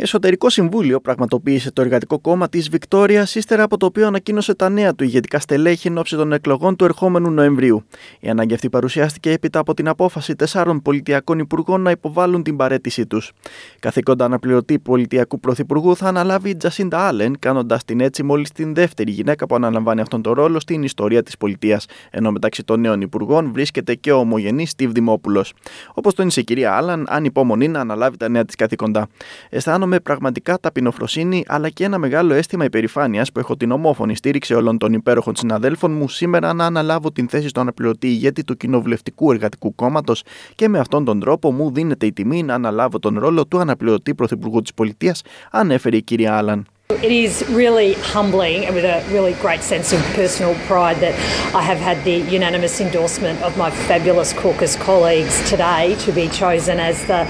[0.00, 4.94] Εσωτερικό Συμβούλιο πραγματοποίησε το Εργατικό Κόμμα της Βικτόριας, ύστερα από το οποίο ανακοίνωσε τα νέα
[4.94, 7.84] του ηγετικά στελέχη εν ώψη των εκλογών του ερχόμενου Νοεμβρίου.
[8.20, 13.06] Η ανάγκη αυτή παρουσιάστηκε έπειτα από την απόφαση τεσσάρων πολιτιακών υπουργών να υποβάλουν την παρέτησή
[13.06, 13.32] τους.
[13.80, 19.10] Καθήκοντα αναπληρωτή πολιτιακού πρωθυπουργού θα αναλάβει η Τζασίντα Άλεν, κάνοντας την έτσι μόλις την δεύτερη
[19.10, 23.52] γυναίκα που αναλαμβάνει αυτόν τον ρόλο στην ιστορία της πολιτείας, ενώ μεταξύ των νέων υπουργών
[23.52, 25.52] βρίσκεται και ο ομογενής Στίβ Δημόπουλος.
[25.94, 29.08] Όπως τόνισε η κυρία Άλαν, αν υπομονή να αναλάβει τα νέα της καθήκοντα.
[29.50, 34.54] Αισθάνομαι με πραγματικά ταπεινοφροσύνη αλλά και ένα μεγάλο αίσθημα υπερηφάνειας που έχω την ομόφωνη στήριξη
[34.54, 39.32] όλων των υπέροχων συναδέλφων μου σήμερα να αναλάβω την θέση στον αναπληρωτή ηγέτη του Κοινοβουλευτικού
[39.32, 40.22] Εργατικού Κόμματος
[40.54, 44.14] και με αυτόν τον τρόπο μου δίνεται η τιμή να αναλάβω τον ρόλο του αναπληρωτή
[44.14, 46.66] Πρωθυπουργού της Πολιτείας, ανέφερε η κυρία Άλαν.
[46.90, 51.14] It is really humbling and with a really great sense of personal pride that
[51.54, 56.80] I have had the unanimous endorsement of my fabulous caucus colleagues today to be chosen
[56.80, 57.28] as the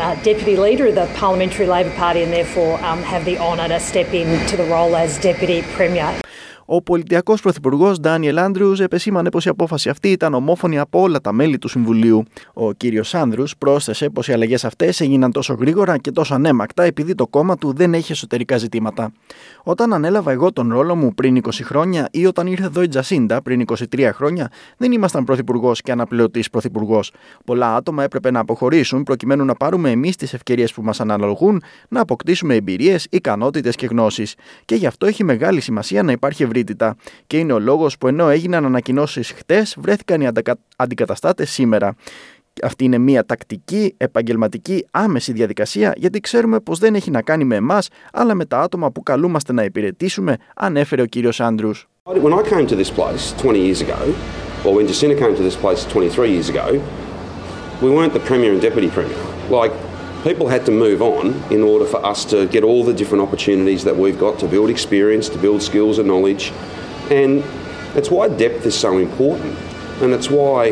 [0.00, 3.78] uh, Deputy Leader of the Parliamentary Labor Party and therefore um, have the honour to
[3.78, 6.18] step into the role as Deputy Premier.
[6.66, 11.32] Ο πολιτιακός πρωθυπουργός Ντάνιελ Άντριου επεσήμανε πως η απόφαση αυτή ήταν ομόφωνη από όλα τα
[11.32, 12.22] μέλη του Συμβουλίου.
[12.52, 17.14] Ο κύριος Άνδρου πρόσθεσε πως οι αλλαγές αυτές έγιναν τόσο γρήγορα και τόσο ανέμακτα επειδή
[17.14, 19.12] το κόμμα του δεν έχει εσωτερικά ζητήματα.
[19.62, 23.42] Όταν ανέλαβα εγώ τον ρόλο μου πριν 20 χρόνια ή όταν ήρθε εδώ η Τζασίντα
[23.42, 27.12] πριν 23 χρόνια, δεν ήμασταν πρωθυπουργός και αναπληρωτής πρωθυπουργός.
[27.44, 32.00] Πολλά άτομα έπρεπε να αποχωρήσουν προκειμένου να πάρουμε εμείς τις ευκαιρίες που μας αναλογούν, να
[32.00, 34.34] αποκτήσουμε εμπειρίες, ικανότητες και γνώσεις.
[34.64, 36.96] Και γι' αυτό έχει μεγάλη σημασία να υπάρχει ευρύτητα.
[37.26, 40.28] Και είναι ο λόγος που ενώ έγιναν ανακοινώσεις χτες, βρέθηκαν οι
[40.76, 41.94] αντικαταστάτες σήμερα.
[42.62, 47.56] Αυτή είναι μια τακτική, επαγγελματική, άμεση διαδικασία γιατί ξέρουμε πως δεν έχει να κάνει με
[47.56, 51.88] εμάς αλλά με τα άτομα που καλούμαστε να υπηρετήσουμε, ανέφερε ο κύριος Άντρους.
[52.04, 54.00] When I came to this place 20 years ago,
[54.64, 56.66] or when Jacinta came to this place 23 years ago,
[57.82, 59.20] we weren't the Premier and Deputy Premier.
[59.58, 59.72] Like,
[60.24, 63.84] people had to move on in order for us to get all the different opportunities
[63.84, 66.50] that we've got to build experience, to build skills and knowledge.
[67.10, 67.44] And
[67.94, 69.54] it's why depth is so important.
[70.00, 70.68] And it's why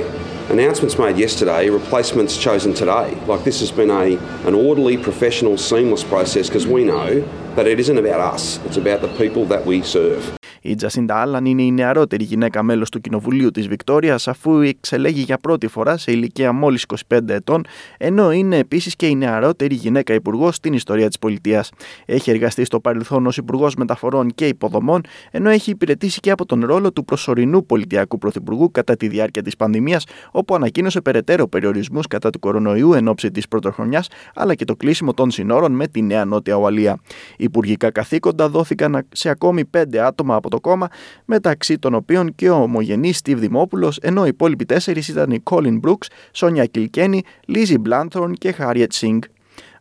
[0.48, 3.14] announcements made yesterday, replacements chosen today.
[3.26, 7.20] Like this has been a, an orderly, professional, seamless process because we know
[7.54, 10.41] that it isn't about us, it's about the people that we serve.
[10.64, 15.38] Η Τζασίντα Άλαν είναι η νεαρότερη γυναίκα μέλος του Κοινοβουλίου της Βικτόριας, αφού εξελέγει για
[15.38, 17.64] πρώτη φορά σε ηλικία μόλις 25 ετών,
[17.98, 21.70] ενώ είναι επίσης και η νεαρότερη γυναίκα υπουργό στην ιστορία της πολιτείας.
[22.06, 25.00] Έχει εργαστεί στο παρελθόν ως Υπουργός Μεταφορών και Υποδομών,
[25.30, 29.56] ενώ έχει υπηρετήσει και από τον ρόλο του προσωρινού πολιτιακού πρωθυπουργού κατά τη διάρκεια της
[29.56, 34.76] πανδημίας, όπου ανακοίνωσε περαιτέρω περιορισμούς κατά του κορονοϊού εν ώψη της πρωτοχρονιάς, αλλά και το
[34.76, 37.00] κλείσιμο των συνόρων με τη Νέα Νότια Ουαλία.
[37.36, 40.88] Υπουργικά καθήκοντα δόθηκαν σε ακόμη πέντε άτομα από το κόμμα,
[41.24, 45.78] μεταξύ των οποίων και ο ομογενής Στίβ Δημόπουλος, ενώ οι υπόλοιποι τέσσερις ήταν η Κόλιν
[45.78, 49.22] Μπρούξ, Σόνια Κιλκένι, Λίζι Μπλάνθορν και Χάριετ Σινγκ.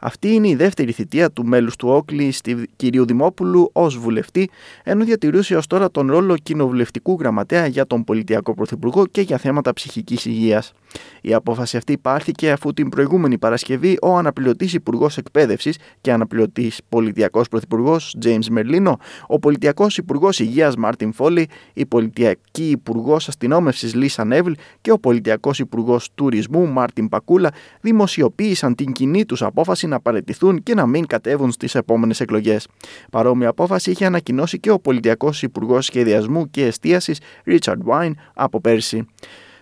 [0.04, 4.50] Αυτή είναι η δεύτερη θητεία του μέλους του Oakleigh, Στηβ κυρίου Δημόπουλου, ως βουλευτή,
[4.84, 9.74] ενώ διατηρούσε ως τώρα τον ρόλο κοινοβουλευτικού γραμματέα για τον πολιτειακό πρωθυπουργό και για θέματα
[9.74, 10.74] ψυχικής υγείας.
[11.22, 17.48] Η απόφαση αυτή πάρθηκε αφού την προηγούμενη Παρασκευή ο αναπληρωτής Υπουργός Εκπαίδευσης και αναπληρωτής Πολιτειακός
[17.48, 24.52] Πρωθυπουργός James Μερλίνο, ο Πολιτειακός Υπουργός Υγείας Μάρτιν Φόλι, η Πολιτειακή Υπουργός Αστυνόμευσης Λίσα Νεύλ
[24.82, 27.52] και ο Πολιτειακός Υπουργός Τουρισμού Μάρτιν Πακούλα
[27.82, 32.68] δημοσιοποίησαν την κοινή τους απόφαση να παραιτηθούν και να μην κατέβουν στις επόμενες εκλογές.
[33.12, 39.06] Παρόμοια απόφαση είχε ανακοινώσει και ο Πολιτιακός Υπουργός Σχεδιασμού και Εστίασης Richard Wine από πέρσι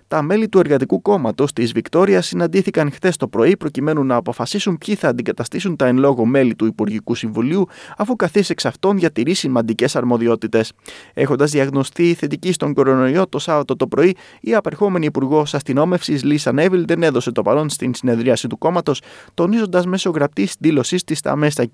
[0.10, 4.96] τα μέλη του Εργατικού Κόμματος της Βικτόριας συναντήθηκαν χθες το πρωί προκειμένου να αποφασίσουν ποιοι
[4.96, 9.96] θα αντικαταστήσουν τα εν λόγω μέλη του Υπουργικού Συμβουλίου, αφού καθή εξ αυτών διατηρεί σημαντικές
[9.96, 10.72] αρμοδιότητες.
[11.14, 16.86] Έχοντας διαγνωστεί θετική στον κορονοϊό το Σάββατο το πρωί, η απερχόμενη Υπουργός Αστυνόμευσης Λίσα Νέβιλ
[16.86, 19.02] δεν έδωσε το παρόν στην συνεδρίαση του κόμματος,
[19.34, 21.70] τονίζοντας μέσω γραπτής δήλωσής της στα μέσα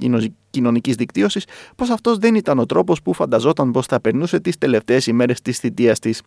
[0.55, 1.45] κοινωνικής δικτύωσης
[1.75, 5.59] πως αυτός δεν ήταν ο τρόπος που φανταζόταν πως θα περνούσε τις τελευταίες ημέρες της
[5.59, 6.21] θητείας της.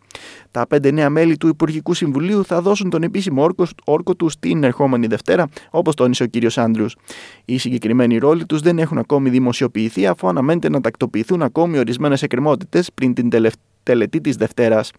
[0.51, 4.63] Τα πέντε νέα μέλη του Υπουργικού Συμβουλίου θα δώσουν τον επίσημο όρκο, όρκο τους την
[4.63, 6.57] ερχόμενη Δευτέρα, όπως τόνισε ο κ.
[6.57, 6.95] Άντριους.
[7.45, 12.89] Οι συγκεκριμένοι ρόλοι τους δεν έχουν ακόμη δημοσιοποιηθεί, αφού αναμένεται να τακτοποιηθούν ακόμη ορισμένες εκκρεμότητες
[12.93, 14.91] πριν την τελευταία τελετή της Δευτέρας.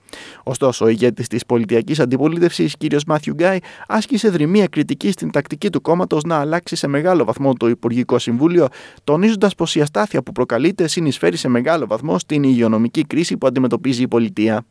[0.43, 2.83] Ωστόσο, ο ηγέτης της πολιτιακής αντιπολίτευσης, κ.
[3.07, 3.59] Μάθιου Γκάι,
[3.89, 8.67] άσκησε δρυμία κριτική στην τακτική του κόμματος να αλλάξει σε μεγάλο βαθμό το Υπουργικό Συμβούλιο,
[9.05, 14.03] τονίζοντας πως η αστάθεια που προκαλείται συνεισφέρει σε μεγάλο βαθμό στην υγειονομική κρίση που αντιμετωπίζει
[14.03, 14.65] η πολιτεία.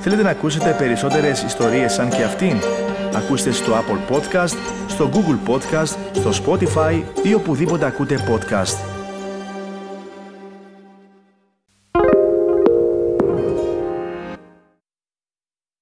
[0.00, 2.56] Θέλετε να ακούσετε περισσότερες ιστορίες σαν και αυτήν;
[3.14, 4.56] Ακούστε στο Apple Podcast,
[4.86, 8.97] στο Google Podcast, στο Spotify ή οπουδήποτε ακούτε podcast.